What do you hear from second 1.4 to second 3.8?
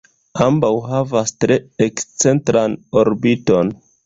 tre ekscentran orbiton.